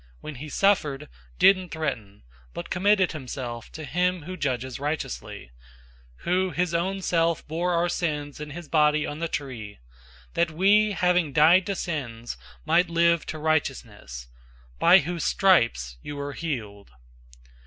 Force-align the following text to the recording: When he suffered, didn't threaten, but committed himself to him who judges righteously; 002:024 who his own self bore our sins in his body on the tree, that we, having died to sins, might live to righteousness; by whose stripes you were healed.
When 0.19 0.33
he 0.41 0.49
suffered, 0.49 1.09
didn't 1.37 1.69
threaten, 1.69 2.23
but 2.55 2.71
committed 2.71 3.11
himself 3.11 3.71
to 3.73 3.85
him 3.85 4.23
who 4.23 4.35
judges 4.35 4.79
righteously; 4.79 5.51
002:024 6.21 6.23
who 6.23 6.49
his 6.49 6.73
own 6.73 7.03
self 7.03 7.45
bore 7.47 7.73
our 7.75 7.87
sins 7.87 8.39
in 8.39 8.49
his 8.49 8.67
body 8.67 9.05
on 9.05 9.19
the 9.19 9.27
tree, 9.27 9.77
that 10.33 10.49
we, 10.49 10.93
having 10.93 11.33
died 11.33 11.67
to 11.67 11.75
sins, 11.75 12.35
might 12.65 12.89
live 12.89 13.27
to 13.27 13.37
righteousness; 13.37 14.27
by 14.79 14.97
whose 14.97 15.23
stripes 15.23 15.97
you 16.01 16.15
were 16.15 16.33
healed. 16.33 16.89